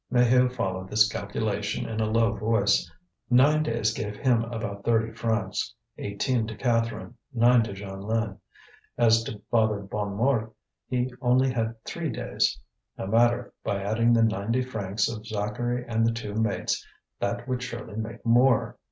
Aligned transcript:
Maheu 0.11 0.49
followed 0.51 0.89
this 0.89 1.07
calculation 1.07 1.87
in 1.87 1.99
a 2.01 2.09
low 2.09 2.33
voice: 2.33 2.91
nine 3.29 3.61
days 3.61 3.93
gave 3.93 4.15
him 4.15 4.43
about 4.45 4.83
thirty 4.83 5.11
francs, 5.13 5.75
eighteen 5.99 6.47
to 6.47 6.55
Catherine, 6.55 7.15
nine 7.35 7.61
to 7.61 7.73
Jeanlin. 7.73 8.39
As 8.97 9.21
to 9.25 9.39
Father 9.51 9.81
Bonnemort, 9.83 10.53
he 10.89 11.13
only 11.21 11.51
had 11.51 11.75
three 11.85 12.09
days. 12.09 12.59
No 12.97 13.05
matter, 13.05 13.53
by 13.63 13.79
adding 13.83 14.11
the 14.11 14.23
ninety 14.23 14.63
francs 14.63 15.07
of 15.07 15.23
Zacharie 15.27 15.85
and 15.87 16.03
the 16.03 16.11
two 16.11 16.33
mates, 16.33 16.83
that 17.19 17.47
would 17.47 17.61
surely 17.61 17.95
make 17.95 18.25
more. 18.25 18.79